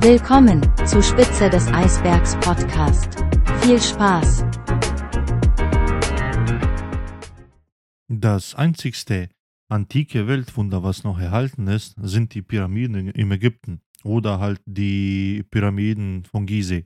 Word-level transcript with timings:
Willkommen 0.00 0.62
zu 0.86 1.02
Spitze 1.02 1.48
des 1.48 1.66
Eisbergs 1.68 2.36
Podcast. 2.36 3.24
Viel 3.62 3.80
Spaß! 3.80 4.44
Das 8.08 8.54
einzigste 8.54 9.30
antike 9.68 10.28
Weltwunder, 10.28 10.82
was 10.82 11.02
noch 11.02 11.18
erhalten 11.18 11.66
ist, 11.66 11.94
sind 12.00 12.34
die 12.34 12.42
Pyramiden 12.42 13.08
im 13.08 13.32
Ägypten 13.32 13.80
oder 14.04 14.38
halt 14.38 14.60
die 14.66 15.44
Pyramiden 15.50 16.24
von 16.24 16.46
Gizeh. 16.46 16.84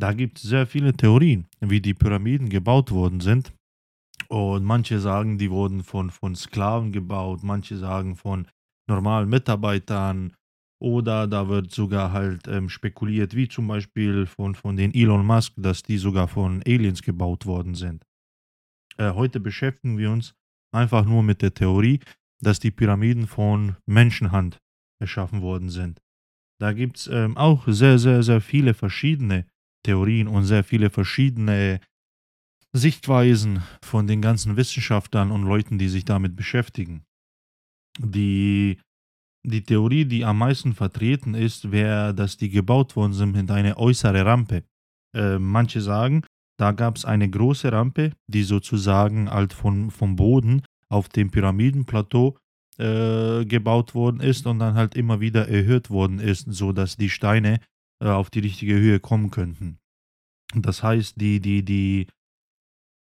Da 0.00 0.12
gibt 0.12 0.38
es 0.38 0.44
sehr 0.44 0.66
viele 0.66 0.94
Theorien, 0.94 1.46
wie 1.60 1.80
die 1.80 1.94
Pyramiden 1.94 2.48
gebaut 2.48 2.90
worden 2.90 3.20
sind. 3.20 3.52
Und 4.28 4.64
manche 4.64 5.00
sagen, 5.00 5.38
die 5.38 5.50
wurden 5.50 5.84
von, 5.84 6.10
von 6.10 6.34
Sklaven 6.34 6.92
gebaut, 6.92 7.42
manche 7.42 7.76
sagen 7.76 8.16
von 8.16 8.48
normalen 8.88 9.28
Mitarbeitern 9.28 10.32
oder 10.78 11.26
da 11.26 11.48
wird 11.48 11.72
sogar 11.72 12.12
halt 12.12 12.46
ähm, 12.48 12.68
spekuliert, 12.68 13.34
wie 13.34 13.48
zum 13.48 13.66
Beispiel 13.66 14.26
von, 14.26 14.54
von 14.54 14.76
den 14.76 14.94
Elon 14.94 15.24
Musk, 15.24 15.54
dass 15.56 15.82
die 15.82 15.98
sogar 15.98 16.28
von 16.28 16.62
Aliens 16.66 17.02
gebaut 17.02 17.46
worden 17.46 17.74
sind. 17.74 18.04
Äh, 18.98 19.12
heute 19.12 19.40
beschäftigen 19.40 19.98
wir 19.98 20.10
uns 20.10 20.34
einfach 20.74 21.04
nur 21.04 21.22
mit 21.22 21.42
der 21.42 21.54
Theorie, 21.54 22.00
dass 22.40 22.60
die 22.60 22.70
Pyramiden 22.70 23.26
von 23.26 23.76
Menschenhand 23.86 24.58
erschaffen 25.00 25.40
worden 25.40 25.70
sind. 25.70 26.00
Da 26.58 26.72
gibt 26.72 26.98
es 26.98 27.06
ähm, 27.08 27.36
auch 27.36 27.64
sehr, 27.66 27.98
sehr, 27.98 28.22
sehr 28.22 28.40
viele 28.40 28.74
verschiedene 28.74 29.46
Theorien 29.84 30.28
und 30.28 30.44
sehr 30.44 30.64
viele 30.64 30.90
verschiedene 30.90 31.80
Sichtweisen 32.72 33.62
von 33.82 34.06
den 34.06 34.20
ganzen 34.20 34.56
Wissenschaftlern 34.56 35.30
und 35.30 35.44
Leuten, 35.44 35.78
die 35.78 35.88
sich 35.88 36.04
damit 36.04 36.36
beschäftigen. 36.36 37.04
Die, 37.98 38.78
die 39.46 39.62
Theorie, 39.62 40.04
die 40.04 40.24
am 40.24 40.38
meisten 40.38 40.74
vertreten 40.74 41.34
ist, 41.34 41.70
wäre, 41.70 42.14
dass 42.14 42.36
die 42.36 42.50
gebaut 42.50 42.96
worden 42.96 43.12
sind 43.12 43.32
mit 43.32 43.50
einer 43.50 43.78
äußeren 43.78 44.26
Rampe. 44.26 44.64
Äh, 45.14 45.38
manche 45.38 45.80
sagen, 45.80 46.22
da 46.58 46.72
gab 46.72 46.96
es 46.96 47.04
eine 47.04 47.28
große 47.28 47.70
Rampe, 47.70 48.12
die 48.26 48.42
sozusagen 48.42 49.30
halt 49.30 49.52
von, 49.52 49.90
vom 49.90 50.16
Boden 50.16 50.62
auf 50.88 51.08
dem 51.08 51.30
Pyramidenplateau 51.30 52.36
äh, 52.78 53.44
gebaut 53.44 53.94
worden 53.94 54.20
ist 54.20 54.46
und 54.46 54.58
dann 54.58 54.74
halt 54.74 54.94
immer 54.96 55.20
wieder 55.20 55.48
erhöht 55.48 55.90
worden 55.90 56.18
ist, 56.18 56.46
sodass 56.48 56.96
die 56.96 57.10
Steine 57.10 57.60
äh, 58.02 58.08
auf 58.08 58.30
die 58.30 58.40
richtige 58.40 58.74
Höhe 58.74 59.00
kommen 59.00 59.30
könnten. 59.30 59.78
Das 60.54 60.82
heißt, 60.82 61.20
die, 61.20 61.40
die, 61.40 61.64
die, 61.64 62.06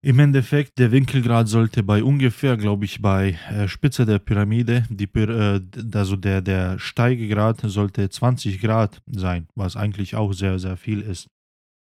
im 0.03 0.19
Endeffekt, 0.19 0.77
der 0.77 0.91
Winkelgrad 0.91 1.47
sollte 1.47 1.83
bei 1.83 2.03
ungefähr, 2.03 2.55
glaube 2.55 2.85
ich, 2.85 3.01
bei 3.01 3.37
äh, 3.49 3.67
Spitze 3.67 4.05
der 4.05 4.19
Pyramide, 4.19 4.85
die, 4.89 5.05
äh, 5.19 5.61
also 5.93 6.15
der, 6.15 6.41
der 6.41 6.79
Steigegrad 6.79 7.61
sollte 7.63 8.09
20 8.09 8.61
Grad 8.61 9.01
sein, 9.07 9.47
was 9.55 9.75
eigentlich 9.75 10.15
auch 10.15 10.33
sehr, 10.33 10.59
sehr 10.59 10.77
viel 10.77 11.01
ist. 11.01 11.27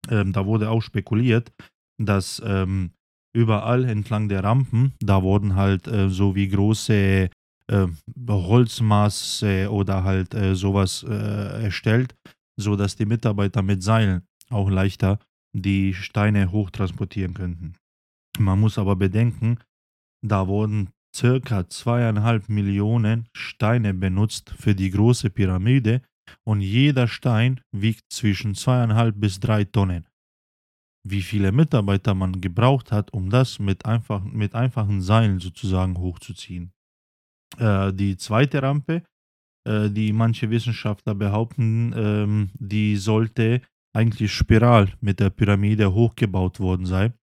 Ähm, 0.08 0.32
da 0.32 0.46
wurde 0.46 0.70
auch 0.70 0.80
spekuliert, 0.80 1.52
dass 2.00 2.40
ähm, 2.44 2.92
überall 3.34 3.84
entlang 3.84 4.28
der 4.28 4.44
Rampen, 4.44 4.94
da 5.00 5.22
wurden 5.22 5.56
halt 5.56 5.86
äh, 5.88 6.08
so 6.08 6.34
wie 6.34 6.48
große 6.48 7.30
äh, 7.66 7.86
Holzmaße 8.28 9.70
oder 9.70 10.04
halt 10.04 10.34
äh, 10.34 10.54
sowas 10.54 11.02
erstellt, 11.02 12.14
sodass 12.56 12.96
die 12.96 13.06
Mitarbeiter 13.06 13.62
mit 13.62 13.82
Seilen 13.82 14.22
auch 14.50 14.70
leichter 14.70 15.18
die 15.52 15.94
Steine 15.94 16.52
hochtransportieren 16.52 17.34
könnten. 17.34 17.74
Man 18.38 18.60
muss 18.60 18.78
aber 18.78 18.96
bedenken, 18.96 19.58
da 20.24 20.46
wurden 20.46 20.90
circa 21.14 21.68
zweieinhalb 21.68 22.48
Millionen 22.48 23.28
Steine 23.36 23.94
benutzt 23.94 24.50
für 24.50 24.74
die 24.74 24.90
große 24.90 25.30
Pyramide 25.30 26.02
und 26.44 26.60
jeder 26.60 27.08
Stein 27.08 27.60
wiegt 27.72 28.12
zwischen 28.12 28.54
zweieinhalb 28.54 29.18
bis 29.18 29.40
drei 29.40 29.64
Tonnen. 29.64 30.06
Wie 31.06 31.22
viele 31.22 31.52
Mitarbeiter 31.52 32.14
man 32.14 32.40
gebraucht 32.40 32.92
hat, 32.92 33.12
um 33.12 33.30
das 33.30 33.58
mit, 33.58 33.86
einfach, 33.86 34.22
mit 34.24 34.54
einfachen 34.54 35.00
Seilen 35.00 35.40
sozusagen 35.40 35.96
hochzuziehen. 35.96 36.72
Äh, 37.56 37.92
die 37.94 38.16
zweite 38.16 38.62
Rampe, 38.62 39.02
äh, 39.66 39.88
die 39.88 40.12
manche 40.12 40.50
Wissenschaftler 40.50 41.14
behaupten, 41.14 41.94
ähm, 41.96 42.50
die 42.54 42.96
sollte 42.96 43.62
eigentlich 43.96 44.32
spiral 44.32 44.92
mit 45.00 45.18
der 45.18 45.30
Pyramide 45.30 45.94
hochgebaut 45.94 46.60
worden 46.60 46.84
sein 46.84 47.14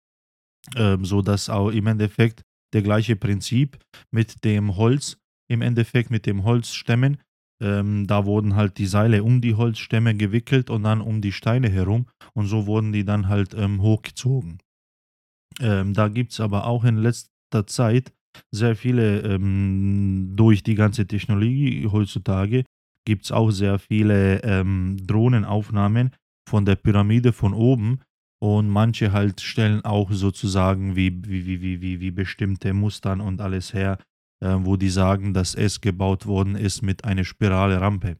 ähm, 0.74 1.04
so 1.04 1.22
dass 1.22 1.48
auch 1.48 1.70
im 1.70 1.86
Endeffekt 1.86 2.42
der 2.72 2.82
gleiche 2.82 3.16
Prinzip 3.16 3.78
mit 4.10 4.44
dem 4.44 4.76
Holz, 4.76 5.18
im 5.48 5.62
Endeffekt 5.62 6.10
mit 6.10 6.26
dem 6.26 6.44
Holzstämmen, 6.44 7.18
ähm, 7.62 8.06
da 8.06 8.26
wurden 8.26 8.54
halt 8.54 8.78
die 8.78 8.86
Seile 8.86 9.22
um 9.22 9.40
die 9.40 9.54
Holzstämme 9.54 10.14
gewickelt 10.14 10.68
und 10.68 10.82
dann 10.82 11.00
um 11.00 11.20
die 11.20 11.32
Steine 11.32 11.70
herum 11.70 12.06
und 12.34 12.46
so 12.46 12.66
wurden 12.66 12.92
die 12.92 13.04
dann 13.04 13.28
halt 13.28 13.54
ähm, 13.54 13.80
hochgezogen. 13.80 14.58
Ähm, 15.60 15.94
da 15.94 16.08
gibt 16.08 16.32
es 16.32 16.40
aber 16.40 16.66
auch 16.66 16.84
in 16.84 16.98
letzter 16.98 17.66
Zeit 17.66 18.12
sehr 18.50 18.76
viele, 18.76 19.20
ähm, 19.20 20.32
durch 20.36 20.62
die 20.62 20.74
ganze 20.74 21.06
Technologie 21.06 21.88
heutzutage, 21.90 22.64
gibt 23.06 23.24
es 23.24 23.32
auch 23.32 23.50
sehr 23.50 23.78
viele 23.78 24.42
ähm, 24.42 24.98
Drohnenaufnahmen 25.06 26.10
von 26.48 26.66
der 26.66 26.76
Pyramide 26.76 27.32
von 27.32 27.54
oben, 27.54 28.00
und 28.54 28.68
manche 28.68 29.12
halt 29.12 29.40
stellen 29.40 29.84
auch 29.84 30.12
sozusagen 30.12 30.94
wie, 30.94 31.10
wie, 31.24 31.46
wie, 31.46 31.80
wie, 31.80 32.00
wie, 32.00 32.10
bestimmte 32.10 32.72
Mustern 32.72 33.20
und 33.20 33.40
alles 33.40 33.74
her, 33.74 33.98
äh, 34.40 34.56
wo 34.60 34.76
die 34.76 34.88
sagen, 34.88 35.34
dass 35.34 35.54
es 35.54 35.80
gebaut 35.80 36.26
worden 36.26 36.54
ist 36.54 36.82
mit 36.82 37.04
einer 37.04 37.24
spirale 37.24 37.80
Rampe. 37.80 38.18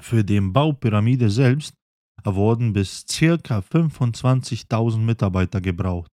Für 0.00 0.22
den 0.22 0.52
Bau 0.52 0.72
Pyramide 0.72 1.30
selbst 1.30 1.74
wurden 2.24 2.72
bis 2.72 3.06
ca. 3.06 3.58
25.000 3.58 4.98
Mitarbeiter 4.98 5.60
gebraucht. 5.60 6.10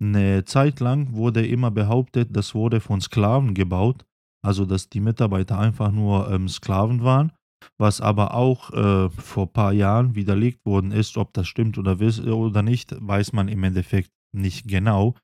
Eine 0.00 0.44
Zeit 0.44 0.80
lang 0.80 1.14
wurde 1.14 1.46
immer 1.46 1.70
behauptet, 1.70 2.28
das 2.30 2.54
wurde 2.54 2.80
von 2.80 3.00
Sklaven 3.00 3.54
gebaut, 3.54 4.04
also 4.42 4.64
dass 4.64 4.88
die 4.88 5.00
Mitarbeiter 5.00 5.58
einfach 5.58 5.90
nur 5.90 6.30
ähm, 6.30 6.48
Sklaven 6.48 7.02
waren 7.02 7.32
was 7.78 8.00
aber 8.00 8.34
auch 8.34 8.72
äh, 8.72 9.10
vor 9.10 9.46
ein 9.46 9.52
paar 9.52 9.72
Jahren 9.72 10.14
widerlegt 10.14 10.64
worden 10.64 10.92
ist. 10.92 11.16
Ob 11.16 11.32
das 11.34 11.48
stimmt 11.48 11.78
oder, 11.78 11.98
oder 12.34 12.62
nicht, 12.62 12.94
weiß 12.98 13.32
man 13.32 13.48
im 13.48 13.64
Endeffekt 13.64 14.10
nicht 14.32 14.68
genau, 14.68 15.14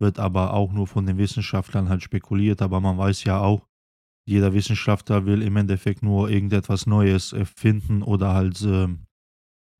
wird 0.00 0.18
aber 0.18 0.54
auch 0.54 0.72
nur 0.72 0.86
von 0.86 1.06
den 1.06 1.18
Wissenschaftlern 1.18 1.88
halt 1.88 2.02
spekuliert, 2.02 2.62
aber 2.62 2.80
man 2.80 2.98
weiß 2.98 3.24
ja 3.24 3.40
auch, 3.40 3.66
jeder 4.26 4.52
Wissenschaftler 4.54 5.26
will 5.26 5.42
im 5.42 5.56
Endeffekt 5.56 6.02
nur 6.02 6.30
irgendetwas 6.30 6.86
Neues 6.86 7.32
erfinden 7.32 8.02
oder 8.02 8.34
halt 8.34 8.60
äh, 8.62 8.88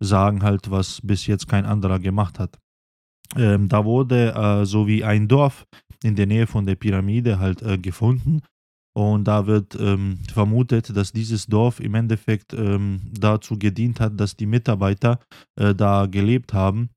sagen 0.03 0.42
halt, 0.42 0.71
was 0.71 1.00
bis 1.03 1.27
jetzt 1.27 1.47
kein 1.47 1.66
anderer 1.66 1.98
gemacht 1.98 2.38
hat. 2.38 2.59
Ähm, 3.37 3.69
da 3.69 3.84
wurde 3.84 4.34
äh, 4.34 4.66
so 4.66 4.87
wie 4.87 5.04
ein 5.04 5.28
Dorf 5.28 5.66
in 6.03 6.16
der 6.16 6.27
Nähe 6.27 6.47
von 6.47 6.66
der 6.66 6.75
Pyramide 6.75 7.38
halt 7.38 7.62
äh, 7.62 7.78
gefunden 7.78 8.42
und 8.92 9.24
da 9.24 9.46
wird 9.46 9.76
ähm, 9.78 10.18
vermutet, 10.32 10.94
dass 10.96 11.12
dieses 11.12 11.46
Dorf 11.46 11.80
im 11.80 11.94
Endeffekt 11.94 12.52
ähm, 12.54 13.00
dazu 13.12 13.58
gedient 13.58 14.00
hat, 14.00 14.18
dass 14.18 14.36
die 14.36 14.46
Mitarbeiter 14.46 15.20
äh, 15.56 15.74
da 15.74 16.06
gelebt 16.06 16.52
haben. 16.52 16.90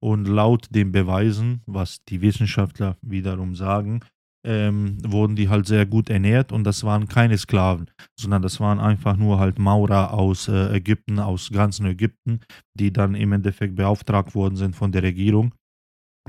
Und 0.00 0.26
laut 0.28 0.66
den 0.68 0.92
Beweisen, 0.92 1.62
was 1.64 2.04
die 2.04 2.20
Wissenschaftler 2.20 2.98
wiederum 3.00 3.54
sagen, 3.54 4.00
ähm, 4.44 4.98
wurden 5.02 5.34
die 5.34 5.48
halt 5.48 5.66
sehr 5.66 5.86
gut 5.86 6.10
ernährt 6.10 6.52
und 6.52 6.64
das 6.64 6.84
waren 6.84 7.08
keine 7.08 7.38
Sklaven, 7.38 7.90
sondern 8.20 8.42
das 8.42 8.60
waren 8.60 8.78
einfach 8.78 9.16
nur 9.16 9.38
halt 9.38 9.58
Maurer 9.58 10.12
aus 10.12 10.48
äh, 10.48 10.76
Ägypten, 10.76 11.18
aus 11.18 11.50
ganzen 11.50 11.86
Ägypten, 11.86 12.40
die 12.74 12.92
dann 12.92 13.14
im 13.14 13.32
Endeffekt 13.32 13.76
beauftragt 13.76 14.34
worden 14.34 14.56
sind 14.56 14.76
von 14.76 14.92
der 14.92 15.02
Regierung, 15.02 15.54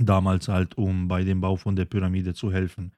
damals 0.01 0.47
halt, 0.47 0.77
um 0.77 1.09
bei 1.09 1.25
dem 1.25 1.41
Bau 1.41 1.57
von 1.57 1.75
der 1.75 1.85
Pyramide 1.85 2.33
zu 2.33 2.53
helfen. 2.53 2.94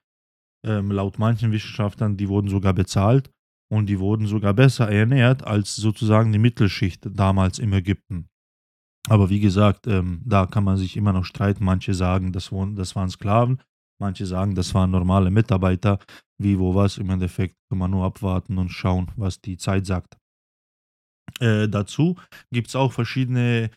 Ähm, 0.66 0.90
laut 0.90 1.18
manchen 1.18 1.52
Wissenschaftlern, 1.52 2.16
die 2.16 2.28
wurden 2.28 2.48
sogar 2.48 2.72
bezahlt 2.72 3.30
und 3.70 3.86
die 3.86 4.00
wurden 4.00 4.26
sogar 4.26 4.54
besser 4.54 4.90
ernährt 4.90 5.46
als 5.46 5.76
sozusagen 5.76 6.32
die 6.32 6.38
Mittelschicht 6.38 7.06
damals 7.10 7.58
im 7.58 7.72
Ägypten. 7.72 8.28
Aber 9.08 9.30
wie 9.30 9.40
gesagt, 9.40 9.86
ähm, 9.86 10.20
da 10.24 10.46
kann 10.46 10.64
man 10.64 10.76
sich 10.76 10.96
immer 10.96 11.12
noch 11.12 11.24
streiten. 11.24 11.64
Manche 11.64 11.94
sagen, 11.94 12.32
das, 12.32 12.50
das 12.74 12.96
waren 12.96 13.08
Sklaven, 13.08 13.62
manche 14.00 14.26
sagen, 14.26 14.54
das 14.54 14.74
waren 14.74 14.90
normale 14.90 15.30
Mitarbeiter. 15.30 15.98
Wie, 16.40 16.58
wo, 16.58 16.74
was, 16.74 16.98
im 16.98 17.10
Endeffekt 17.10 17.56
kann 17.68 17.78
man 17.78 17.90
nur 17.90 18.04
abwarten 18.04 18.58
und 18.58 18.68
schauen, 18.68 19.10
was 19.16 19.40
die 19.40 19.56
Zeit 19.56 19.86
sagt. 19.86 20.18
Äh, 21.40 21.68
dazu 21.68 22.16
gibt 22.50 22.68
es 22.68 22.76
auch 22.76 22.92
verschiedene 22.92 23.70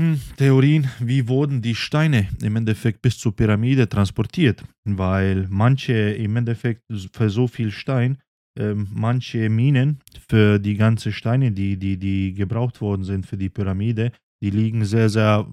hm, 0.00 0.20
Theorien, 0.38 0.88
wie 0.98 1.28
wurden 1.28 1.60
die 1.60 1.74
Steine 1.74 2.28
im 2.40 2.56
Endeffekt 2.56 3.02
bis 3.02 3.18
zur 3.18 3.36
Pyramide 3.36 3.86
transportiert? 3.86 4.64
Weil 4.84 5.46
manche 5.50 5.92
im 5.92 6.36
Endeffekt 6.36 6.82
für 7.12 7.28
so 7.28 7.46
viel 7.46 7.70
Stein, 7.70 8.16
äh, 8.58 8.74
manche 8.74 9.50
Minen 9.50 10.00
für 10.26 10.58
die 10.58 10.76
ganzen 10.76 11.12
Steine, 11.12 11.52
die, 11.52 11.76
die, 11.76 11.98
die 11.98 12.32
gebraucht 12.32 12.80
worden 12.80 13.04
sind 13.04 13.26
für 13.26 13.36
die 13.36 13.50
Pyramide, 13.50 14.12
die 14.42 14.48
liegen 14.48 14.86
sehr, 14.86 15.10
sehr 15.10 15.46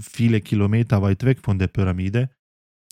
viele 0.00 0.40
Kilometer 0.40 1.02
weit 1.02 1.22
weg 1.24 1.40
von 1.40 1.58
der 1.58 1.68
Pyramide. 1.68 2.30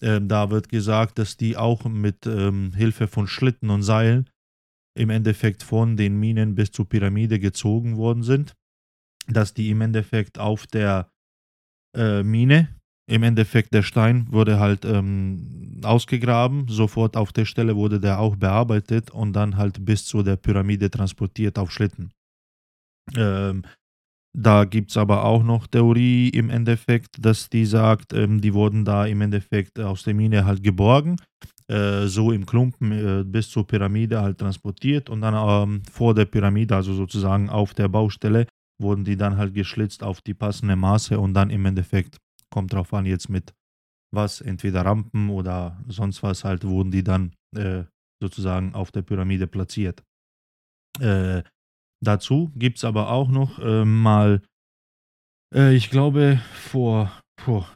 Ähm, 0.03 0.29
da 0.29 0.51
wird 0.51 0.69
gesagt, 0.69 1.19
dass 1.19 1.39
die 1.39 1.57
auch 1.57 1.87
mit 1.87 2.27
ähm, 2.27 2.73
Hilfe 2.75 3.09
von 3.09 3.27
Schlitten 3.27 3.71
und 3.71 3.83
Seilen 3.83 4.29
im 4.95 5.09
Endeffekt 5.09 5.63
von 5.63 5.97
den 5.97 6.21
Minen 6.21 6.55
bis 6.55 6.71
zur 6.71 6.87
Pyramide 6.87 7.39
gezogen 7.39 7.97
worden 7.97 8.23
sind, 8.23 8.55
dass 9.29 9.55
die 9.55 9.71
im 9.71 9.81
Endeffekt 9.81 10.39
auf 10.39 10.67
der 10.67 11.11
äh, 11.97 12.23
Mine, 12.23 12.69
im 13.09 13.23
Endeffekt 13.23 13.73
der 13.73 13.83
Stein 13.83 14.27
wurde 14.31 14.59
halt 14.59 14.85
ähm, 14.85 15.81
ausgegraben, 15.83 16.67
sofort 16.69 17.17
auf 17.17 17.33
der 17.33 17.47
Stelle 17.47 17.75
wurde 17.75 18.01
der 18.01 18.21
auch 18.21 18.37
bearbeitet 18.37 19.11
und 19.11 19.33
dann 19.33 19.57
halt 19.57 19.85
bis 19.85 20.05
zu 20.05 20.23
der 20.23 20.37
Pyramide 20.37 20.91
transportiert 20.91 21.59
auf 21.59 21.71
Schlitten. 21.71 22.13
Ähm, 23.17 23.63
da 24.37 24.65
gibt 24.65 24.91
es 24.91 24.97
aber 24.97 25.25
auch 25.25 25.43
noch 25.43 25.67
Theorie 25.67 26.29
im 26.29 26.51
Endeffekt, 26.51 27.17
dass 27.19 27.49
die 27.49 27.65
sagt, 27.65 28.13
ähm, 28.13 28.41
die 28.41 28.53
wurden 28.53 28.85
da 28.85 29.07
im 29.07 29.23
Endeffekt 29.23 29.81
aus 29.81 30.03
der 30.03 30.15
Mine 30.15 30.45
halt 30.45 30.63
geborgen, 30.63 31.17
äh, 31.69 32.07
so 32.07 32.31
im 32.31 32.45
Klumpen 32.45 32.93
äh, 32.93 33.25
bis 33.25 33.49
zur 33.49 33.67
Pyramide 33.67 34.21
halt 34.21 34.39
transportiert 34.39 35.09
und 35.09 35.23
dann 35.23 35.35
ähm, 35.35 35.83
vor 35.91 36.15
der 36.15 36.27
Pyramide, 36.27 36.77
also 36.77 36.93
sozusagen 36.93 37.49
auf 37.49 37.73
der 37.73 37.89
Baustelle, 37.89 38.47
wurden 38.81 39.05
die 39.05 39.17
dann 39.17 39.37
halt 39.37 39.55
geschlitzt 39.55 40.03
auf 40.03 40.21
die 40.21 40.35
passende 40.35 40.77
Maße 40.77 41.19
und 41.19 41.35
dann 41.35 41.51
im 41.51 41.65
Endeffekt, 41.67 42.19
kommt 42.51 42.73
drauf 42.73 42.95
an 42.95 43.07
jetzt 43.07 43.29
mit 43.29 43.53
was, 44.15 44.41
entweder 44.41 44.85
Rampen 44.85 45.29
oder 45.31 45.83
sonst 45.89 46.23
was 46.23 46.45
halt, 46.45 46.65
wurden 46.65 46.91
die 46.91 47.05
dann 47.05 47.35
äh, 47.57 47.85
sozusagen 48.23 48.75
auf 48.75 48.91
der 48.91 49.03
Pyramide 49.03 49.47
platziert. 49.47 50.03
Äh, 51.01 51.43
dazu 52.03 52.51
gibt 52.57 52.79
es 52.79 52.85
aber 52.85 53.11
auch 53.11 53.29
noch 53.29 53.59
äh, 53.59 53.85
mal, 53.85 54.43
ich 55.55 55.89
glaube 55.89 56.43
vor, 56.53 57.11
vor 57.41 57.75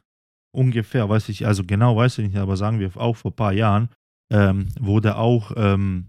ungefähr, 0.55 1.09
weiß 1.09 1.31
ich, 1.31 1.47
also 1.47 1.65
genau 1.65 1.97
weiß 1.97 2.19
ich 2.19 2.29
nicht, 2.29 2.37
aber 2.37 2.57
sagen 2.57 2.81
wir 2.81 2.95
auch 2.97 3.17
vor 3.17 3.31
ein 3.31 3.37
paar 3.37 3.53
Jahren, 3.53 3.89
ähm, 4.31 4.69
wurde 4.79 5.17
auch 5.17 5.53
ähm, 5.57 6.09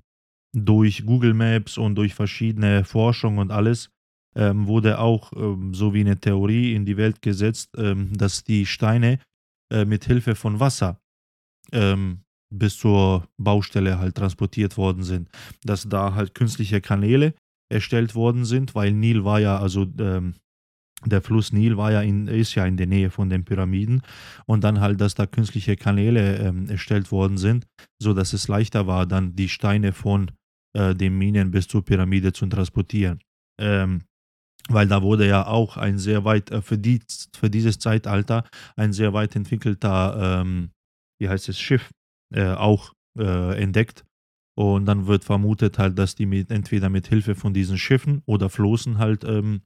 durch 0.55 1.05
Google 1.05 1.33
Maps 1.33 1.77
und 1.77 1.95
durch 1.95 2.13
verschiedene 2.13 2.83
Forschung 2.83 3.37
und 3.37 3.51
alles 3.51 3.89
ähm, 4.35 4.67
wurde 4.67 4.99
auch 4.99 5.31
ähm, 5.35 5.73
so 5.73 5.93
wie 5.93 6.01
eine 6.01 6.19
Theorie 6.19 6.73
in 6.73 6.85
die 6.85 6.97
Welt 6.97 7.21
gesetzt, 7.21 7.69
ähm, 7.77 8.15
dass 8.17 8.43
die 8.43 8.65
Steine 8.65 9.19
äh, 9.71 9.85
mit 9.85 10.05
Hilfe 10.05 10.35
von 10.35 10.59
Wasser 10.59 10.99
ähm, 11.71 12.19
bis 12.53 12.77
zur 12.77 13.27
Baustelle 13.37 13.99
halt 13.99 14.15
transportiert 14.15 14.77
worden 14.77 15.03
sind. 15.03 15.29
Dass 15.63 15.87
da 15.87 16.13
halt 16.15 16.35
künstliche 16.35 16.81
Kanäle 16.81 17.33
erstellt 17.71 18.15
worden 18.15 18.45
sind, 18.45 18.75
weil 18.75 18.91
Nil 18.91 19.25
war 19.25 19.39
ja, 19.39 19.57
also 19.57 19.87
ähm, 19.99 20.35
der 21.05 21.21
Fluss 21.21 21.51
Nil 21.51 21.77
war 21.77 21.91
ja 21.91 22.01
in, 22.01 22.27
ist 22.27 22.55
ja 22.55 22.65
in 22.65 22.77
der 22.77 22.87
Nähe 22.87 23.09
von 23.09 23.29
den 23.29 23.43
Pyramiden 23.43 24.01
und 24.45 24.63
dann 24.63 24.79
halt, 24.79 25.01
dass 25.01 25.15
da 25.15 25.25
künstliche 25.25 25.75
Kanäle 25.75 26.37
ähm, 26.37 26.69
erstellt 26.69 27.11
worden 27.11 27.37
sind, 27.37 27.65
so 27.99 28.13
dass 28.13 28.33
es 28.33 28.47
leichter 28.47 28.87
war, 28.87 29.05
dann 29.05 29.35
die 29.35 29.49
Steine 29.49 29.91
von 29.91 30.31
äh, 30.77 30.95
den 30.95 31.17
Minen 31.17 31.51
bis 31.51 31.67
zur 31.67 31.83
Pyramide 31.83 32.31
zu 32.31 32.45
transportieren. 32.45 33.19
Ähm, 33.59 34.03
weil 34.69 34.87
da 34.87 35.01
wurde 35.01 35.27
ja 35.27 35.45
auch 35.45 35.77
ein 35.77 35.97
sehr 35.97 36.23
weit, 36.25 36.51
äh, 36.51 36.61
für, 36.61 36.77
die, 36.77 37.01
für 37.35 37.49
dieses 37.49 37.79
Zeitalter, 37.79 38.45
ein 38.75 38.93
sehr 38.93 39.13
weit 39.13 39.35
entwickelter, 39.35 40.41
ähm, 40.41 40.71
wie 41.19 41.29
heißt 41.29 41.49
es, 41.49 41.59
Schiff 41.59 41.91
äh, 42.33 42.53
auch 42.53 42.93
äh, 43.19 43.61
entdeckt. 43.61 44.03
Und 44.55 44.85
dann 44.85 45.07
wird 45.07 45.23
vermutet 45.23 45.79
halt, 45.79 45.97
dass 45.97 46.15
die 46.15 46.27
mit, 46.27 46.51
entweder 46.51 46.89
mit 46.89 47.07
Hilfe 47.07 47.35
von 47.35 47.53
diesen 47.53 47.77
Schiffen 47.77 48.21
oder 48.25 48.49
Floßen 48.49 48.99
halt 48.99 49.23
ähm, 49.23 49.61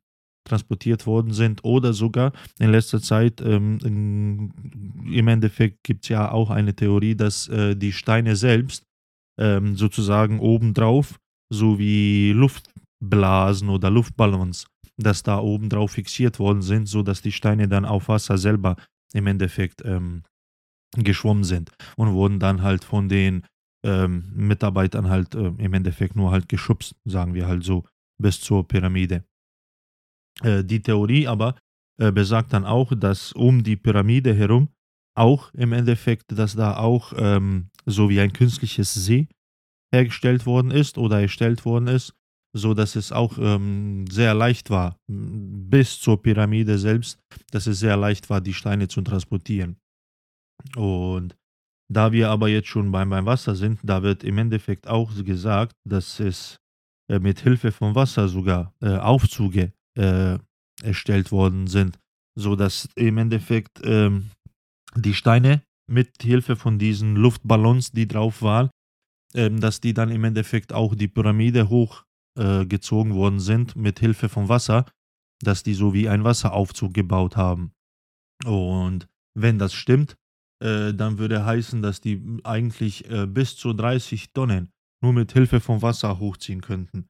transportiert 0.48 1.06
worden 1.06 1.34
sind 1.34 1.64
oder 1.66 1.92
sogar 1.92 2.32
in 2.58 2.72
letzter 2.72 3.02
Zeit, 3.02 3.42
ähm, 3.42 3.80
im 3.84 5.28
Endeffekt 5.28 5.84
gibt 5.84 6.06
es 6.06 6.10
ja 6.10 6.32
auch 6.32 6.50
eine 6.50 6.74
Theorie, 6.74 7.16
dass 7.16 7.50
äh, 7.50 7.76
die 7.76 7.92
Steine 7.92 8.38
selbst 8.38 8.84
ähm, 9.40 9.76
sozusagen 9.76 10.40
obendrauf 10.40 11.20
so 11.50 11.78
wie 11.78 12.32
Luftblasen 12.32 13.70
oder 13.70 13.90
Luftballons 13.90 14.68
dass 14.98 15.24
da 15.24 15.40
oben 15.40 15.70
drauf 15.70 15.92
fixiert 15.92 16.40
worden 16.40 16.62
sind, 16.62 16.88
sodass 16.88 17.22
die 17.22 17.32
Steine 17.32 17.68
dann 17.68 17.86
auf 17.86 18.10
Wasser 18.10 18.38
selber 18.38 18.76
im 19.14 19.28
Endeffekt 19.28 19.84
ähm, 19.86 20.24
geschwommen 20.96 21.44
sind 21.44 21.72
und 21.96 22.14
wurden 22.14 22.40
dann 22.40 22.62
halt 22.62 22.84
von 22.84 23.10
den 23.10 23.46
ähm, 23.86 24.32
Mitarbeitern 24.36 25.10
halt 25.10 25.36
äh, 25.36 25.48
im 25.58 25.74
Endeffekt 25.74 26.16
nur 26.16 26.32
halt 26.32 26.50
geschubst, 26.50 26.96
sagen 27.06 27.34
wir 27.34 27.48
halt 27.48 27.64
so, 27.64 27.86
bis 28.22 28.42
zur 28.42 28.68
Pyramide. 28.68 29.24
Äh, 30.42 30.64
die 30.64 30.82
Theorie 30.82 31.28
aber 31.28 31.56
äh, 32.00 32.12
besagt 32.12 32.54
dann 32.54 32.66
auch, 32.66 32.94
dass 32.96 33.32
um 33.34 33.64
die 33.64 33.76
Pyramide 33.76 34.34
herum 34.34 34.70
auch 35.16 35.54
im 35.54 35.74
Endeffekt, 35.74 36.38
dass 36.38 36.56
da 36.56 36.78
auch 36.78 37.14
ähm, 37.18 37.70
so 37.86 38.10
wie 38.10 38.20
ein 38.20 38.34
künstliches 38.34 38.94
See 38.94 39.28
hergestellt 39.92 40.46
worden 40.46 40.72
ist 40.72 40.98
oder 40.98 41.22
erstellt 41.22 41.66
worden 41.66 41.88
ist, 41.88 42.14
so 42.58 42.74
dass 42.74 42.96
es 42.96 43.12
auch 43.12 43.38
ähm, 43.38 44.06
sehr 44.10 44.34
leicht 44.34 44.70
war, 44.70 44.98
bis 45.08 46.00
zur 46.00 46.22
Pyramide 46.22 46.78
selbst, 46.78 47.20
dass 47.52 47.68
es 47.68 47.80
sehr 47.80 47.98
leicht 47.98 48.30
war, 48.30 48.42
die 48.42 48.54
Steine 48.54 48.88
zu 48.88 49.02
transportieren. 49.02 49.78
Und 50.76 51.36
da 51.92 52.12
wir 52.12 52.30
aber 52.30 52.50
jetzt 52.50 52.68
schon 52.68 52.92
beim, 52.92 53.10
beim 53.10 53.26
Wasser 53.26 53.56
sind, 53.56 53.80
da 53.84 54.04
wird 54.04 54.24
im 54.24 54.38
Endeffekt 54.38 54.88
auch 54.88 55.14
gesagt, 55.24 55.74
dass 55.88 56.20
es 56.20 56.58
äh, 57.10 57.20
mit 57.20 57.40
Hilfe 57.40 57.72
von 57.72 57.96
Wasser 57.96 58.28
sogar 58.28 58.74
äh, 58.82 58.98
Aufzüge 58.98 59.72
äh, 59.98 60.38
erstellt 60.84 61.32
worden 61.32 61.68
sind, 61.68 61.98
so 62.36 62.56
dass 62.56 62.90
im 62.96 63.18
Endeffekt 63.18 63.80
ähm, 63.84 64.32
die 64.96 65.14
Steine 65.14 65.64
mit 65.90 66.22
Hilfe 66.22 66.56
von 66.56 66.78
diesen 66.78 67.16
Luftballons, 67.16 67.92
die 67.92 68.08
drauf 68.08 68.42
waren, 68.42 68.70
ähm, 69.34 69.60
dass 69.60 69.80
die 69.80 69.94
dann 69.94 70.10
im 70.10 70.24
Endeffekt 70.24 70.74
auch 70.74 70.96
die 70.96 71.08
Pyramide 71.08 71.70
hoch 71.70 72.04
äh, 72.38 72.66
gezogen 72.66 73.14
worden 73.14 73.40
sind 73.40 73.76
mit 73.76 74.00
Hilfe 74.00 74.30
von 74.30 74.50
Wasser, 74.50 74.86
dass 75.42 75.64
die 75.64 75.74
so 75.74 75.94
wie 75.94 76.10
ein 76.10 76.24
Wasseraufzug 76.24 76.94
gebaut 76.94 77.36
haben. 77.36 77.72
Und 78.46 79.08
wenn 79.36 79.60
das 79.60 79.74
stimmt, 79.74 80.18
äh, 80.64 80.94
dann 80.94 81.18
würde 81.18 81.46
heißen, 81.46 81.82
dass 81.82 82.02
die 82.02 82.40
eigentlich 82.44 83.10
äh, 83.10 83.28
bis 83.28 83.56
zu 83.56 83.74
30 83.74 84.34
Tonnen 84.34 84.72
nur 85.04 85.14
mit 85.14 85.32
Hilfe 85.34 85.60
von 85.60 85.82
Wasser 85.82 86.20
hochziehen 86.20 86.62
könnten. 86.62 87.08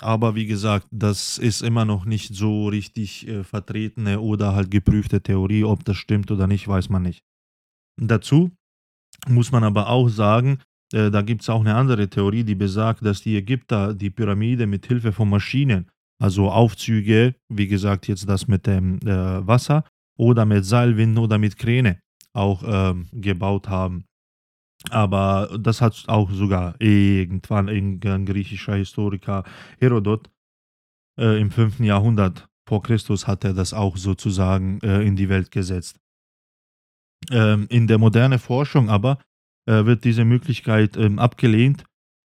Aber 0.00 0.34
wie 0.34 0.46
gesagt, 0.46 0.86
das 0.90 1.36
ist 1.36 1.60
immer 1.60 1.84
noch 1.84 2.04
nicht 2.04 2.34
so 2.34 2.68
richtig 2.68 3.28
äh, 3.28 3.44
vertretene 3.44 4.20
oder 4.20 4.54
halt 4.54 4.70
geprüfte 4.70 5.20
Theorie. 5.20 5.64
Ob 5.64 5.84
das 5.84 5.98
stimmt 5.98 6.30
oder 6.30 6.46
nicht, 6.46 6.66
weiß 6.66 6.88
man 6.88 7.02
nicht. 7.02 7.22
Dazu 8.00 8.50
muss 9.28 9.52
man 9.52 9.64
aber 9.64 9.88
auch 9.90 10.08
sagen, 10.08 10.60
äh, 10.92 11.10
da 11.10 11.22
gibt 11.22 11.42
es 11.42 11.48
auch 11.48 11.60
eine 11.60 11.74
andere 11.74 12.08
Theorie, 12.08 12.44
die 12.44 12.54
besagt, 12.54 13.04
dass 13.04 13.22
die 13.22 13.36
Ägypter 13.36 13.94
die 13.94 14.10
Pyramide 14.10 14.66
mit 14.66 14.86
Hilfe 14.86 15.12
von 15.12 15.28
Maschinen, 15.28 15.88
also 16.20 16.50
Aufzüge, 16.50 17.34
wie 17.48 17.68
gesagt, 17.68 18.08
jetzt 18.08 18.28
das 18.28 18.48
mit 18.48 18.66
dem 18.66 18.98
äh, 18.98 19.46
Wasser 19.46 19.84
oder 20.18 20.44
mit 20.44 20.64
Seilwinden 20.64 21.18
oder 21.18 21.38
mit 21.38 21.56
Kräne 21.56 22.00
auch 22.32 22.62
ähm, 22.64 23.08
gebaut 23.12 23.68
haben. 23.68 24.04
Aber 24.90 25.58
das 25.58 25.80
hat 25.80 26.04
auch 26.06 26.30
sogar 26.30 26.74
irgendwann 26.78 27.68
ein 27.68 28.00
griechischer 28.24 28.76
Historiker 28.76 29.44
Herodot 29.78 30.30
äh, 31.18 31.40
im 31.40 31.50
5. 31.50 31.80
Jahrhundert 31.80 32.48
vor 32.66 32.82
Christus 32.82 33.26
hat 33.26 33.44
er 33.44 33.52
das 33.52 33.74
auch 33.74 33.96
sozusagen 33.96 34.80
äh, 34.82 35.02
in 35.02 35.16
die 35.16 35.28
Welt 35.28 35.50
gesetzt. 35.50 35.98
Ähm, 37.30 37.66
in 37.68 37.86
der 37.86 37.98
modernen 37.98 38.38
Forschung 38.38 38.88
aber 38.88 39.18
äh, 39.70 39.86
wird 39.86 40.04
diese 40.04 40.24
Möglichkeit 40.24 40.96
ähm, 40.96 41.20
abgelehnt, 41.20 41.84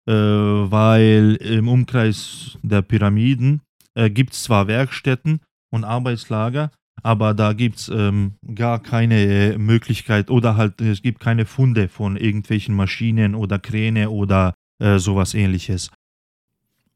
äh, 0.07 0.13
weil 0.13 1.37
im 1.37 1.69
Umkreis 1.69 2.59
der 2.63 2.83
Pyramiden 2.83 3.63
äh, 3.95 4.11
gibt 4.11 4.35
es 4.35 4.43
zwar 4.43 4.67
Werkstätten 4.67 5.41
und 5.71 5.85
Arbeitslager, 5.85 6.71
aber 7.03 7.33
da 7.33 7.55
gibt 7.55 7.79
es 7.79 7.89
ähm, 7.89 8.35
gar 8.55 8.83
keine 8.83 9.57
Möglichkeit 9.59 10.31
oder 10.31 10.57
halt 10.57 10.83
es 10.83 11.01
gibt 11.01 11.21
keine 11.21 11.47
Funde 11.47 11.89
von 11.89 12.19
irgendwelchen 12.19 12.75
Maschinen 12.75 13.35
oder 13.35 13.59
Kräne 13.59 14.11
oder 14.11 14.53
äh, 14.79 14.99
sowas 14.99 15.33
ähnliches. 15.33 15.91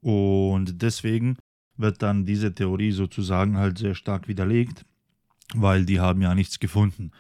Und 0.03 0.83
deswegen 0.83 1.39
wird 1.79 2.03
dann 2.03 2.27
diese 2.27 2.55
Theorie 2.55 2.93
sozusagen 2.93 3.57
halt 3.57 3.79
sehr 3.79 3.95
stark 3.95 4.29
widerlegt, 4.29 4.85
weil 5.55 5.87
die 5.87 6.01
haben 6.01 6.21
ja 6.21 6.35
nichts 6.35 6.59
gefunden. 6.59 7.13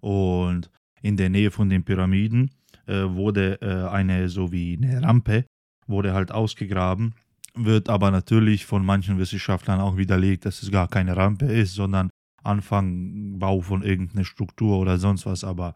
Und 0.00 0.68
in 1.00 1.16
der 1.16 1.30
Nähe 1.30 1.52
von 1.52 1.70
den 1.70 1.84
Pyramiden 1.84 2.48
äh, 2.48 2.61
wurde 2.86 3.60
äh, 3.62 3.88
eine 3.88 4.28
so 4.28 4.52
wie 4.52 4.78
eine 4.80 5.02
Rampe, 5.02 5.44
wurde 5.86 6.14
halt 6.14 6.32
ausgegraben, 6.32 7.14
wird 7.54 7.88
aber 7.88 8.10
natürlich 8.10 8.66
von 8.66 8.84
manchen 8.84 9.18
Wissenschaftlern 9.18 9.80
auch 9.80 9.96
widerlegt, 9.96 10.46
dass 10.46 10.62
es 10.62 10.70
gar 10.70 10.88
keine 10.88 11.16
Rampe 11.16 11.46
ist, 11.46 11.74
sondern 11.74 12.10
Anfangbau 12.42 13.60
von 13.60 13.82
irgendeiner 13.82 14.24
Struktur 14.24 14.78
oder 14.78 14.98
sonst 14.98 15.26
was, 15.26 15.44
aber 15.44 15.74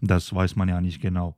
das 0.00 0.34
weiß 0.34 0.56
man 0.56 0.68
ja 0.68 0.80
nicht 0.80 1.00
genau. 1.00 1.36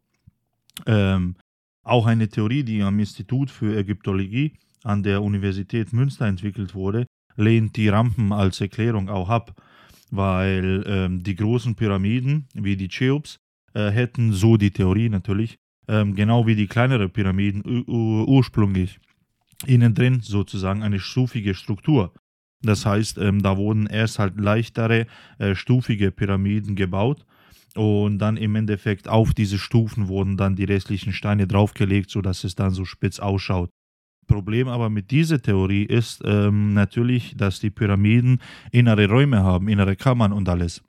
Ähm, 0.87 1.37
auch 1.85 2.07
eine 2.07 2.29
Theorie, 2.29 2.65
die 2.65 2.83
am 2.83 2.99
Institut 2.99 3.51
für 3.51 3.77
Ägyptologie 3.77 4.55
an 4.85 5.03
der 5.03 5.23
Universität 5.23 5.93
Münster 5.93 6.27
entwickelt 6.27 6.75
wurde, 6.75 7.07
lehnt 7.37 7.77
die 7.77 7.89
Rampen 7.89 8.33
als 8.33 8.61
Erklärung 8.61 9.09
auch 9.09 9.29
ab, 9.29 9.61
weil 10.11 10.85
ähm, 10.87 11.23
die 11.23 11.35
großen 11.35 11.75
Pyramiden 11.75 12.47
wie 12.55 12.77
die 12.77 12.89
Cheops 12.89 13.39
äh, 13.75 13.91
hätten, 13.91 14.33
so 14.33 14.57
die 14.57 14.71
Theorie 14.71 15.09
natürlich, 15.09 15.59
ähm, 15.89 16.15
genau 16.15 16.47
wie 16.47 16.55
die 16.55 16.67
kleineren 16.67 17.11
Pyramiden 17.11 17.63
ursprünglich 17.87 18.99
innen 19.67 19.95
drin 19.95 20.21
sozusagen 20.21 20.83
eine 20.83 21.01
stufige 21.01 21.55
Struktur. 21.55 22.13
Das 22.63 22.87
heißt, 22.87 23.19
ähm, 23.19 23.43
da 23.43 23.57
wurden 23.57 23.87
erst 23.87 24.19
halt 24.19 24.39
leichtere, 24.39 25.07
äh, 25.39 25.55
stufige 25.55 26.11
Pyramiden 26.11 26.75
gebaut 26.75 27.25
und 27.75 28.19
dann 28.19 28.37
im 28.37 28.57
Endeffekt 28.57 29.09
auf 29.09 29.35
diese 29.35 29.59
Stufen 29.59 30.09
wurden 30.09 30.37
dann 30.37 30.57
die 30.57 30.65
restlichen 30.65 31.13
Steine 31.13 31.47
draufgelegt, 31.47 32.11
sodass 32.11 32.45
es 32.45 32.55
dann 32.55 32.71
so 32.71 32.85
spitz 32.85 33.21
ausschaut. 33.21 33.71
Problem 34.27 34.69
aber 34.69 34.91
mit 34.91 35.11
dieser 35.11 35.41
Theorie 35.41 35.85
ist 35.85 36.21
ähm, 36.25 36.75
natürlich, 36.75 37.37
dass 37.37 37.61
die 37.61 37.71
Pyramiden 37.71 38.41
innere 38.73 39.09
Räume 39.09 39.43
haben, 39.43 39.69
innere 39.69 39.97
Kammern 39.97 40.33
und 40.33 40.49
alles. 40.49 40.83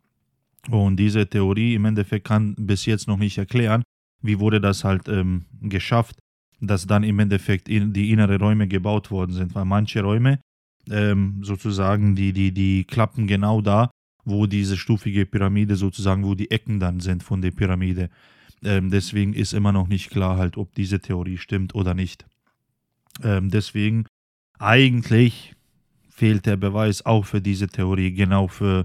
Und 0.70 0.98
diese 0.98 1.28
Theorie 1.28 1.74
im 1.76 1.86
Endeffekt 1.86 2.28
kann 2.28 2.56
bis 2.58 2.86
jetzt 2.86 3.08
noch 3.08 3.18
nicht 3.18 3.38
erklären, 3.38 3.84
wie 4.22 4.40
wurde 4.40 4.62
das 4.62 4.84
halt 4.84 5.08
ähm, 5.08 5.46
geschafft, 5.62 6.20
dass 6.60 6.86
dann 6.86 7.04
im 7.04 7.20
Endeffekt 7.20 7.70
in 7.70 7.94
die 7.94 8.12
innere 8.12 8.38
Räume 8.38 8.68
gebaut 8.68 9.12
worden 9.12 9.34
sind. 9.34 9.56
Weil 9.56 9.66
manche 9.66 10.02
Räume 10.02 10.40
ähm, 10.90 11.40
sozusagen, 11.44 12.16
die, 12.16 12.34
die, 12.34 12.52
die 12.52 12.84
klappen 12.84 13.28
genau 13.28 13.62
da, 13.62 13.90
wo 14.26 14.46
diese 14.46 14.78
stufige 14.78 15.26
Pyramide 15.26 15.76
sozusagen, 15.76 16.24
wo 16.24 16.36
die 16.36 16.52
Ecken 16.52 16.80
dann 16.80 17.00
sind 17.00 17.24
von 17.24 17.42
der 17.42 17.52
Pyramide. 17.52 18.10
Ähm, 18.64 18.90
deswegen 18.90 19.34
ist 19.34 19.54
immer 19.54 19.72
noch 19.72 19.88
nicht 19.88 20.10
klar 20.10 20.38
halt, 20.38 20.58
ob 20.58 20.76
diese 20.76 21.00
Theorie 21.00 21.38
stimmt 21.38 21.74
oder 21.74 21.94
nicht. 21.94 22.26
Ähm, 23.24 23.50
deswegen 23.50 24.06
eigentlich 24.60 25.56
fehlt 26.10 26.46
der 26.46 26.58
Beweis 26.58 27.06
auch 27.06 27.26
für 27.26 27.42
diese 27.42 27.68
Theorie, 27.68 28.12
genau 28.12 28.48
für 28.48 28.84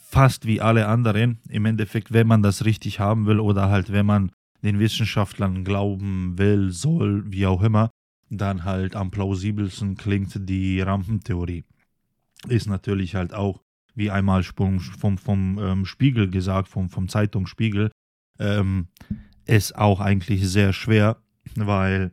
fast 0.00 0.46
wie 0.46 0.60
alle 0.60 0.86
anderen. 0.86 1.38
Im 1.48 1.64
Endeffekt, 1.64 2.12
wenn 2.12 2.26
man 2.26 2.42
das 2.42 2.64
richtig 2.64 3.00
haben 3.00 3.26
will 3.26 3.40
oder 3.40 3.68
halt, 3.68 3.92
wenn 3.92 4.06
man 4.06 4.32
den 4.62 4.78
Wissenschaftlern 4.78 5.64
glauben 5.64 6.38
will, 6.38 6.70
soll, 6.70 7.24
wie 7.30 7.46
auch 7.46 7.62
immer, 7.62 7.90
dann 8.28 8.64
halt 8.64 8.94
am 8.94 9.10
plausibelsten 9.10 9.96
klingt 9.96 10.48
die 10.48 10.80
Rampentheorie. 10.80 11.64
Ist 12.48 12.68
natürlich 12.68 13.14
halt 13.14 13.34
auch, 13.34 13.60
wie 13.94 14.10
einmal 14.10 14.42
vom, 14.42 14.80
vom, 14.80 15.18
vom 15.18 15.58
ähm, 15.58 15.84
Spiegel 15.84 16.30
gesagt, 16.30 16.68
vom, 16.68 16.88
vom 16.88 17.08
Zeitungsspiegel, 17.08 17.90
ähm, 18.38 18.88
ist 19.46 19.76
auch 19.76 20.00
eigentlich 20.00 20.46
sehr 20.46 20.72
schwer, 20.72 21.16
weil 21.56 22.12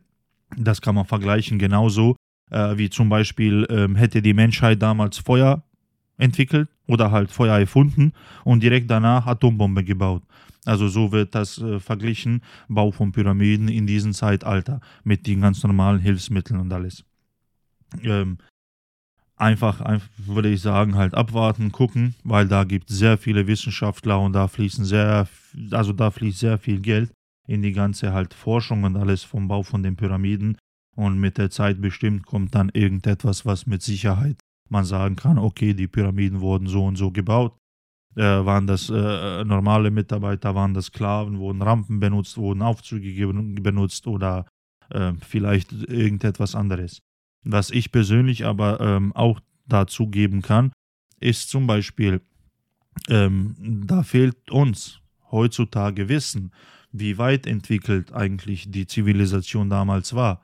das 0.55 0.81
kann 0.81 0.95
man 0.95 1.05
vergleichen 1.05 1.59
genauso, 1.59 2.15
äh, 2.49 2.77
wie 2.77 2.89
zum 2.89 3.09
Beispiel 3.09 3.67
ähm, 3.69 3.95
hätte 3.95 4.21
die 4.21 4.33
Menschheit 4.33 4.81
damals 4.81 5.19
Feuer 5.19 5.63
entwickelt 6.17 6.69
oder 6.87 7.11
halt 7.11 7.31
Feuer 7.31 7.59
erfunden 7.59 8.13
und 8.43 8.63
direkt 8.63 8.89
danach 8.89 9.27
Atombombe 9.27 9.83
gebaut. 9.83 10.23
Also 10.65 10.87
so 10.89 11.11
wird 11.11 11.33
das 11.33 11.59
äh, 11.59 11.79
verglichen, 11.79 12.41
Bau 12.67 12.91
von 12.91 13.11
Pyramiden 13.13 13.69
in 13.69 13.87
diesem 13.87 14.13
Zeitalter 14.13 14.81
mit 15.03 15.25
den 15.25 15.41
ganz 15.41 15.63
normalen 15.63 15.99
Hilfsmitteln 15.99 16.59
und 16.59 16.73
alles. 16.73 17.05
Ähm, 18.03 18.37
einfach, 19.37 19.79
einfach 19.79 20.09
würde 20.17 20.49
ich 20.49 20.61
sagen, 20.61 20.95
halt 20.95 21.13
abwarten, 21.13 21.71
gucken, 21.71 22.15
weil 22.23 22.47
da 22.47 22.65
gibt 22.65 22.89
es 22.89 22.97
sehr 22.97 23.17
viele 23.17 23.47
Wissenschaftler 23.47 24.19
und 24.19 24.33
da 24.33 24.49
fließen 24.49 24.83
sehr, 24.83 25.29
also 25.71 25.93
da 25.93 26.11
fließt 26.11 26.39
sehr 26.39 26.57
viel 26.57 26.81
Geld 26.81 27.11
in 27.47 27.61
die 27.61 27.71
ganze 27.71 28.11
halt 28.11 28.33
Forschung 28.33 28.83
und 28.83 28.97
alles 28.97 29.23
vom 29.23 29.47
Bau 29.47 29.63
von 29.63 29.83
den 29.83 29.95
Pyramiden. 29.95 30.57
Und 30.95 31.19
mit 31.19 31.37
der 31.37 31.51
Zeit 31.51 31.79
bestimmt 31.79 32.25
kommt 32.25 32.55
dann 32.55 32.69
irgendetwas, 32.73 33.45
was 33.45 33.67
mit 33.67 33.83
Sicherheit 33.83 34.37
man 34.71 34.85
sagen 34.85 35.15
kann, 35.15 35.37
okay, 35.37 35.73
die 35.73 35.87
Pyramiden 35.87 36.41
wurden 36.41 36.67
so 36.67 36.85
und 36.85 36.95
so 36.95 37.11
gebaut 37.11 37.57
äh, 38.17 38.21
waren 38.21 38.65
das 38.65 38.89
äh, 38.89 39.43
normale 39.43 39.91
Mitarbeiter, 39.91 40.55
waren 40.55 40.73
das 40.73 40.85
Sklaven, 40.87 41.37
wurden 41.37 41.61
Rampen 41.61 41.99
benutzt, 41.99 42.37
wurden 42.37 42.63
Aufzüge 42.63 43.27
benutzt 43.61 44.07
oder 44.07 44.47
äh, 44.89 45.13
vielleicht 45.21 45.71
irgendetwas 45.71 46.55
anderes. 46.55 46.99
Was 47.43 47.69
ich 47.69 47.91
persönlich 47.91 48.45
aber 48.45 48.81
ähm, 48.81 49.15
auch 49.15 49.39
dazu 49.67 50.07
geben 50.07 50.41
kann, 50.41 50.71
ist 51.19 51.49
zum 51.49 51.67
Beispiel, 51.67 52.21
ähm, 53.07 53.55
da 53.85 54.01
fehlt 54.01 54.49
uns 54.49 54.99
heutzutage 55.31 56.09
Wissen, 56.09 56.51
wie 56.91 57.17
weit 57.17 57.45
entwickelt 57.45 58.13
eigentlich 58.13 58.71
die 58.71 58.87
Zivilisation 58.87 59.69
damals 59.69 60.15
war 60.15 60.41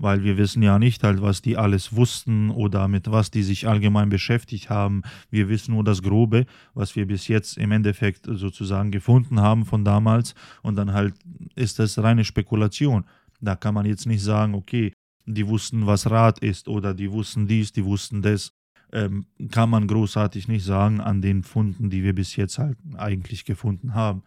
weil 0.00 0.24
wir 0.24 0.38
wissen 0.38 0.62
ja 0.62 0.78
nicht 0.78 1.04
halt, 1.04 1.20
was 1.20 1.42
die 1.42 1.58
alles 1.58 1.94
wussten 1.94 2.50
oder 2.50 2.88
mit 2.88 3.10
was 3.10 3.30
die 3.30 3.42
sich 3.42 3.68
allgemein 3.68 4.08
beschäftigt 4.08 4.70
haben. 4.70 5.02
Wir 5.30 5.50
wissen 5.50 5.74
nur 5.74 5.84
das 5.84 6.02
Grobe, 6.02 6.46
was 6.72 6.96
wir 6.96 7.06
bis 7.06 7.28
jetzt 7.28 7.58
im 7.58 7.70
Endeffekt 7.70 8.26
sozusagen 8.26 8.90
gefunden 8.90 9.40
haben 9.40 9.66
von 9.66 9.84
damals 9.84 10.34
und 10.62 10.76
dann 10.76 10.94
halt 10.94 11.14
ist 11.54 11.78
das 11.78 11.98
reine 11.98 12.24
Spekulation. 12.24 13.04
Da 13.42 13.56
kann 13.56 13.74
man 13.74 13.84
jetzt 13.84 14.06
nicht 14.06 14.22
sagen, 14.22 14.54
okay, 14.54 14.92
die 15.26 15.46
wussten, 15.46 15.86
was 15.86 16.10
Rad 16.10 16.38
ist 16.38 16.66
oder 16.66 16.94
die 16.94 17.12
wussten 17.12 17.46
dies, 17.46 17.72
die 17.72 17.84
wussten 17.84 18.22
das. 18.22 18.52
Ähm, 18.92 19.26
kann 19.52 19.70
man 19.70 19.86
großartig 19.86 20.48
nicht 20.48 20.64
sagen 20.64 21.00
an 21.00 21.20
den 21.20 21.44
Funden, 21.44 21.90
die 21.90 22.02
wir 22.02 22.14
bis 22.14 22.34
jetzt 22.36 22.58
halt 22.58 22.76
eigentlich 22.96 23.44
gefunden 23.44 23.94
haben. 23.94 24.22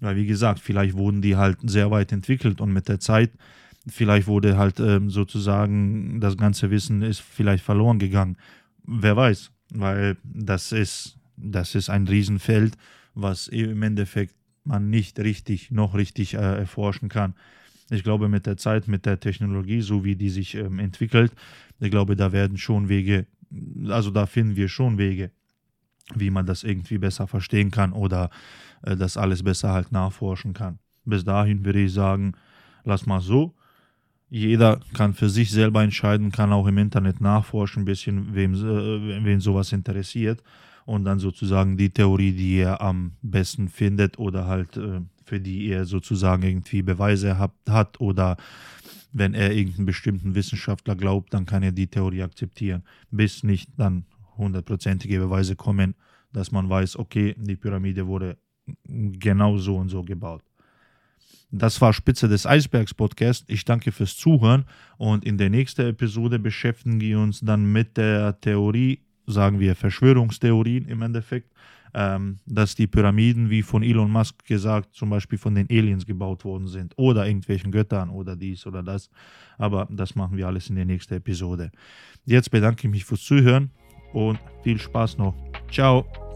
Weil 0.00 0.16
wie 0.16 0.26
gesagt, 0.26 0.60
vielleicht 0.60 0.96
wurden 0.96 1.22
die 1.22 1.34
halt 1.34 1.58
sehr 1.62 1.90
weit 1.90 2.12
entwickelt 2.12 2.60
und 2.60 2.72
mit 2.72 2.88
der 2.88 3.00
Zeit 3.00 3.32
vielleicht 3.88 4.26
wurde 4.26 4.56
halt 4.56 4.80
ähm, 4.80 5.10
sozusagen 5.10 6.20
das 6.20 6.36
ganze 6.36 6.70
Wissen 6.70 7.02
ist 7.02 7.20
vielleicht 7.20 7.64
verloren 7.64 7.98
gegangen. 7.98 8.36
Wer 8.84 9.16
weiß, 9.16 9.50
weil 9.74 10.16
das 10.24 10.72
ist, 10.72 11.18
das 11.36 11.74
ist 11.74 11.90
ein 11.90 12.06
Riesenfeld, 12.06 12.76
was 13.14 13.48
im 13.48 13.82
Endeffekt 13.82 14.34
man 14.64 14.90
nicht 14.90 15.18
richtig, 15.18 15.70
noch 15.70 15.94
richtig 15.94 16.34
äh, 16.34 16.58
erforschen 16.58 17.08
kann. 17.08 17.34
Ich 17.90 18.02
glaube, 18.02 18.28
mit 18.28 18.46
der 18.46 18.56
Zeit, 18.56 18.86
mit 18.86 19.06
der 19.06 19.18
Technologie, 19.18 19.80
so 19.80 20.04
wie 20.04 20.14
die 20.14 20.28
sich 20.28 20.54
ähm, 20.54 20.78
entwickelt, 20.78 21.32
ich 21.80 21.90
glaube, 21.90 22.16
da 22.16 22.32
werden 22.32 22.58
schon 22.58 22.88
Wege, 22.88 23.26
also 23.88 24.10
da 24.10 24.26
finden 24.26 24.56
wir 24.56 24.68
schon 24.68 24.98
Wege, 24.98 25.30
wie 26.14 26.30
man 26.30 26.46
das 26.46 26.64
irgendwie 26.64 26.98
besser 26.98 27.26
verstehen 27.26 27.70
kann 27.70 27.92
oder 27.92 28.30
äh, 28.82 28.96
das 28.96 29.16
alles 29.16 29.42
besser 29.42 29.72
halt 29.72 29.92
nachforschen 29.92 30.52
kann. 30.52 30.78
Bis 31.04 31.24
dahin 31.24 31.64
würde 31.64 31.80
ich 31.80 31.92
sagen, 31.92 32.32
lass 32.84 33.06
mal 33.06 33.20
so 33.20 33.54
jeder 34.30 34.80
kann 34.94 35.14
für 35.14 35.30
sich 35.30 35.50
selber 35.50 35.82
entscheiden, 35.82 36.30
kann 36.30 36.52
auch 36.52 36.66
im 36.66 36.78
Internet 36.78 37.20
nachforschen, 37.20 37.82
ein 37.82 37.86
bisschen, 37.86 38.34
wem, 38.34 38.54
äh, 38.54 39.24
wen 39.24 39.40
sowas 39.40 39.72
interessiert 39.72 40.42
und 40.84 41.04
dann 41.04 41.18
sozusagen 41.18 41.76
die 41.76 41.90
Theorie, 41.90 42.32
die 42.32 42.58
er 42.58 42.80
am 42.80 43.12
besten 43.22 43.68
findet 43.68 44.18
oder 44.18 44.46
halt 44.46 44.76
äh, 44.76 45.00
für 45.24 45.40
die 45.40 45.68
er 45.68 45.84
sozusagen 45.84 46.42
irgendwie 46.42 46.82
Beweise 46.82 47.38
hat, 47.38 47.52
hat 47.68 48.00
oder 48.00 48.36
wenn 49.12 49.34
er 49.34 49.52
irgendeinen 49.52 49.86
bestimmten 49.86 50.34
Wissenschaftler 50.34 50.96
glaubt, 50.96 51.34
dann 51.34 51.46
kann 51.46 51.62
er 51.62 51.72
die 51.72 51.86
Theorie 51.86 52.22
akzeptieren, 52.22 52.82
bis 53.10 53.42
nicht 53.42 53.70
dann 53.76 54.04
hundertprozentige 54.36 55.18
Beweise 55.18 55.56
kommen, 55.56 55.94
dass 56.32 56.52
man 56.52 56.68
weiß, 56.68 56.98
okay, 56.98 57.34
die 57.38 57.56
Pyramide 57.56 58.06
wurde 58.06 58.38
genau 58.86 59.56
so 59.58 59.76
und 59.76 59.88
so 59.88 60.02
gebaut. 60.02 60.42
Das 61.50 61.80
war 61.80 61.94
Spitze 61.94 62.28
des 62.28 62.46
Eisbergs 62.46 62.92
Podcast. 62.92 63.44
Ich 63.48 63.64
danke 63.64 63.90
fürs 63.90 64.16
Zuhören 64.16 64.66
und 64.98 65.24
in 65.24 65.38
der 65.38 65.48
nächsten 65.48 65.86
Episode 65.86 66.38
beschäftigen 66.38 67.00
wir 67.00 67.18
uns 67.18 67.40
dann 67.40 67.72
mit 67.72 67.96
der 67.96 68.38
Theorie, 68.40 69.00
sagen 69.26 69.58
wir 69.58 69.74
Verschwörungstheorien 69.74 70.86
im 70.86 71.00
Endeffekt, 71.00 71.50
ähm, 71.94 72.40
dass 72.44 72.74
die 72.74 72.86
Pyramiden, 72.86 73.48
wie 73.48 73.62
von 73.62 73.82
Elon 73.82 74.10
Musk 74.10 74.44
gesagt, 74.44 74.94
zum 74.94 75.08
Beispiel 75.08 75.38
von 75.38 75.54
den 75.54 75.66
Aliens 75.70 76.04
gebaut 76.04 76.44
worden 76.44 76.68
sind 76.68 76.92
oder 76.98 77.26
irgendwelchen 77.26 77.72
Göttern 77.72 78.10
oder 78.10 78.36
dies 78.36 78.66
oder 78.66 78.82
das. 78.82 79.08
Aber 79.56 79.88
das 79.90 80.14
machen 80.14 80.36
wir 80.36 80.46
alles 80.46 80.68
in 80.68 80.76
der 80.76 80.84
nächsten 80.84 81.14
Episode. 81.14 81.70
Jetzt 82.26 82.50
bedanke 82.50 82.86
ich 82.86 82.90
mich 82.90 83.04
fürs 83.06 83.22
Zuhören 83.22 83.70
und 84.12 84.38
viel 84.62 84.78
Spaß 84.78 85.16
noch. 85.16 85.34
Ciao. 85.70 86.27